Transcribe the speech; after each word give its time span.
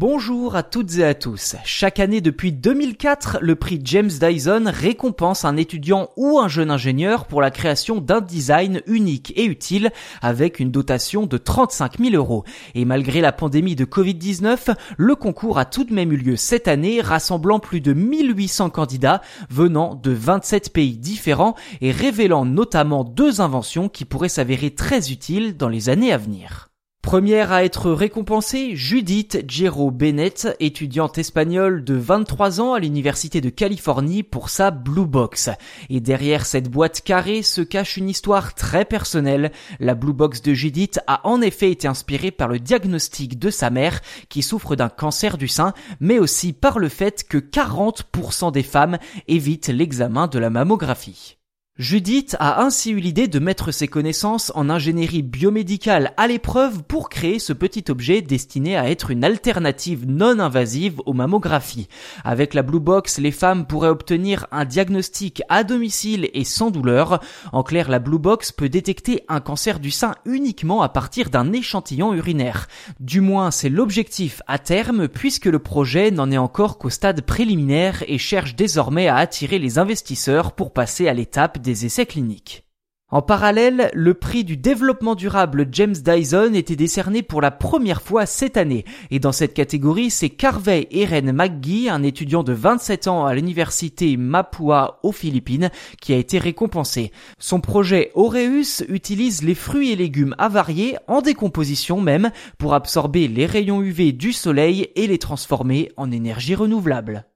Bonjour 0.00 0.54
à 0.54 0.62
toutes 0.62 0.98
et 0.98 1.04
à 1.04 1.12
tous. 1.12 1.56
Chaque 1.64 1.98
année 1.98 2.20
depuis 2.20 2.52
2004, 2.52 3.38
le 3.40 3.56
prix 3.56 3.80
James 3.82 4.08
Dyson 4.08 4.66
récompense 4.66 5.44
un 5.44 5.56
étudiant 5.56 6.10
ou 6.16 6.38
un 6.38 6.46
jeune 6.46 6.70
ingénieur 6.70 7.24
pour 7.24 7.40
la 7.40 7.50
création 7.50 8.00
d'un 8.00 8.20
design 8.20 8.80
unique 8.86 9.32
et 9.34 9.44
utile 9.44 9.90
avec 10.22 10.60
une 10.60 10.70
dotation 10.70 11.26
de 11.26 11.36
35 11.36 11.98
000 11.98 12.14
euros. 12.14 12.44
Et 12.76 12.84
malgré 12.84 13.20
la 13.20 13.32
pandémie 13.32 13.74
de 13.74 13.84
Covid-19, 13.84 14.72
le 14.96 15.16
concours 15.16 15.58
a 15.58 15.64
tout 15.64 15.82
de 15.82 15.92
même 15.92 16.12
eu 16.12 16.16
lieu 16.16 16.36
cette 16.36 16.68
année, 16.68 17.00
rassemblant 17.00 17.58
plus 17.58 17.80
de 17.80 17.92
1800 17.92 18.70
candidats 18.70 19.20
venant 19.50 19.96
de 19.96 20.12
27 20.12 20.72
pays 20.72 20.96
différents 20.96 21.56
et 21.80 21.90
révélant 21.90 22.44
notamment 22.44 23.02
deux 23.02 23.40
inventions 23.40 23.88
qui 23.88 24.04
pourraient 24.04 24.28
s'avérer 24.28 24.70
très 24.70 25.10
utiles 25.10 25.56
dans 25.56 25.68
les 25.68 25.88
années 25.88 26.12
à 26.12 26.18
venir. 26.18 26.67
Première 27.08 27.52
à 27.52 27.64
être 27.64 27.90
récompensée, 27.90 28.76
Judith 28.76 29.42
Gero 29.48 29.90
Bennett, 29.90 30.54
étudiante 30.60 31.16
espagnole 31.16 31.82
de 31.82 31.94
23 31.94 32.60
ans 32.60 32.74
à 32.74 32.80
l'Université 32.80 33.40
de 33.40 33.48
Californie 33.48 34.22
pour 34.22 34.50
sa 34.50 34.70
Blue 34.70 35.06
Box. 35.06 35.48
Et 35.88 36.00
derrière 36.00 36.44
cette 36.44 36.68
boîte 36.70 37.00
carrée 37.00 37.40
se 37.40 37.62
cache 37.62 37.96
une 37.96 38.10
histoire 38.10 38.54
très 38.54 38.84
personnelle. 38.84 39.52
La 39.80 39.94
Blue 39.94 40.12
Box 40.12 40.42
de 40.42 40.52
Judith 40.52 41.00
a 41.06 41.26
en 41.26 41.40
effet 41.40 41.70
été 41.70 41.88
inspirée 41.88 42.30
par 42.30 42.48
le 42.48 42.58
diagnostic 42.58 43.38
de 43.38 43.48
sa 43.48 43.70
mère 43.70 44.02
qui 44.28 44.42
souffre 44.42 44.76
d'un 44.76 44.90
cancer 44.90 45.38
du 45.38 45.48
sein, 45.48 45.72
mais 46.00 46.18
aussi 46.18 46.52
par 46.52 46.78
le 46.78 46.90
fait 46.90 47.26
que 47.26 47.38
40% 47.38 48.52
des 48.52 48.62
femmes 48.62 48.98
évitent 49.28 49.68
l'examen 49.68 50.26
de 50.26 50.38
la 50.38 50.50
mammographie. 50.50 51.37
Judith 51.78 52.34
a 52.40 52.60
ainsi 52.60 52.90
eu 52.90 52.98
l'idée 52.98 53.28
de 53.28 53.38
mettre 53.38 53.70
ses 53.70 53.86
connaissances 53.86 54.50
en 54.56 54.68
ingénierie 54.68 55.22
biomédicale 55.22 56.12
à 56.16 56.26
l'épreuve 56.26 56.82
pour 56.82 57.08
créer 57.08 57.38
ce 57.38 57.52
petit 57.52 57.84
objet 57.88 58.20
destiné 58.20 58.76
à 58.76 58.90
être 58.90 59.12
une 59.12 59.22
alternative 59.22 60.04
non 60.04 60.40
invasive 60.40 61.00
aux 61.06 61.12
mammographies. 61.12 61.86
Avec 62.24 62.54
la 62.54 62.62
Blue 62.62 62.80
Box, 62.80 63.18
les 63.18 63.30
femmes 63.30 63.64
pourraient 63.64 63.90
obtenir 63.90 64.48
un 64.50 64.64
diagnostic 64.64 65.40
à 65.48 65.62
domicile 65.62 66.28
et 66.34 66.42
sans 66.42 66.72
douleur. 66.72 67.20
En 67.52 67.62
clair, 67.62 67.88
la 67.88 68.00
Blue 68.00 68.18
Box 68.18 68.50
peut 68.50 68.68
détecter 68.68 69.22
un 69.28 69.38
cancer 69.38 69.78
du 69.78 69.92
sein 69.92 70.16
uniquement 70.24 70.82
à 70.82 70.88
partir 70.88 71.30
d'un 71.30 71.52
échantillon 71.52 72.12
urinaire. 72.12 72.66
Du 72.98 73.20
moins, 73.20 73.52
c'est 73.52 73.68
l'objectif 73.68 74.42
à 74.48 74.58
terme 74.58 75.06
puisque 75.06 75.46
le 75.46 75.60
projet 75.60 76.10
n'en 76.10 76.32
est 76.32 76.38
encore 76.38 76.76
qu'au 76.78 76.90
stade 76.90 77.20
préliminaire 77.20 78.02
et 78.08 78.18
cherche 78.18 78.56
désormais 78.56 79.06
à 79.06 79.14
attirer 79.14 79.60
les 79.60 79.78
investisseurs 79.78 80.50
pour 80.50 80.72
passer 80.72 81.06
à 81.06 81.14
l'étape 81.14 81.62
essais 81.70 82.06
cliniques. 82.06 82.64
En 83.10 83.22
parallèle, 83.22 83.90
le 83.94 84.12
prix 84.12 84.44
du 84.44 84.58
développement 84.58 85.14
durable 85.14 85.66
James 85.72 85.94
Dyson 85.94 86.52
était 86.52 86.76
décerné 86.76 87.22
pour 87.22 87.40
la 87.40 87.50
première 87.50 88.02
fois 88.02 88.26
cette 88.26 88.58
année. 88.58 88.84
Et 89.10 89.18
dans 89.18 89.32
cette 89.32 89.54
catégorie, 89.54 90.10
c'est 90.10 90.28
Carvey 90.28 90.88
Eren 90.90 91.32
McGee, 91.32 91.88
un 91.88 92.02
étudiant 92.02 92.42
de 92.42 92.52
27 92.52 93.08
ans 93.08 93.24
à 93.24 93.34
l'université 93.34 94.18
Mapua 94.18 95.00
aux 95.02 95.12
Philippines, 95.12 95.70
qui 96.02 96.12
a 96.12 96.18
été 96.18 96.38
récompensé. 96.38 97.10
Son 97.38 97.62
projet 97.62 98.10
Aureus 98.12 98.84
utilise 98.90 99.42
les 99.42 99.54
fruits 99.54 99.92
et 99.92 99.96
légumes 99.96 100.34
avariés, 100.36 100.96
en 101.06 101.22
décomposition 101.22 102.02
même, 102.02 102.30
pour 102.58 102.74
absorber 102.74 103.26
les 103.26 103.46
rayons 103.46 103.80
UV 103.80 104.12
du 104.12 104.34
soleil 104.34 104.90
et 104.96 105.06
les 105.06 105.18
transformer 105.18 105.92
en 105.96 106.10
énergie 106.10 106.54
renouvelable. 106.54 107.27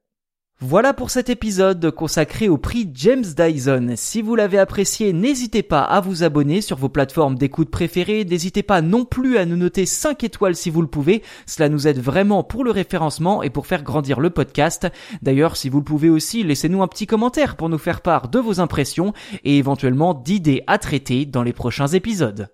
Voilà 0.64 0.94
pour 0.94 1.10
cet 1.10 1.28
épisode 1.28 1.90
consacré 1.90 2.48
au 2.48 2.56
prix 2.56 2.88
James 2.94 3.24
Dyson. 3.24 3.94
Si 3.96 4.22
vous 4.22 4.36
l'avez 4.36 4.58
apprécié, 4.58 5.12
n'hésitez 5.12 5.64
pas 5.64 5.82
à 5.82 6.00
vous 6.00 6.22
abonner 6.22 6.60
sur 6.60 6.76
vos 6.76 6.88
plateformes 6.88 7.34
d'écoute 7.34 7.68
préférées. 7.68 8.24
N'hésitez 8.24 8.62
pas 8.62 8.80
non 8.80 9.04
plus 9.04 9.38
à 9.38 9.44
nous 9.44 9.56
noter 9.56 9.86
5 9.86 10.22
étoiles 10.22 10.54
si 10.54 10.70
vous 10.70 10.80
le 10.80 10.86
pouvez. 10.86 11.24
Cela 11.46 11.68
nous 11.68 11.88
aide 11.88 11.98
vraiment 11.98 12.44
pour 12.44 12.62
le 12.62 12.70
référencement 12.70 13.42
et 13.42 13.50
pour 13.50 13.66
faire 13.66 13.82
grandir 13.82 14.20
le 14.20 14.30
podcast. 14.30 14.86
D'ailleurs, 15.20 15.56
si 15.56 15.68
vous 15.68 15.78
le 15.78 15.84
pouvez 15.84 16.08
aussi, 16.08 16.44
laissez-nous 16.44 16.84
un 16.84 16.88
petit 16.88 17.08
commentaire 17.08 17.56
pour 17.56 17.68
nous 17.68 17.76
faire 17.76 18.00
part 18.00 18.28
de 18.28 18.38
vos 18.38 18.60
impressions 18.60 19.14
et 19.42 19.58
éventuellement 19.58 20.14
d'idées 20.14 20.62
à 20.68 20.78
traiter 20.78 21.26
dans 21.26 21.42
les 21.42 21.52
prochains 21.52 21.88
épisodes. 21.88 22.48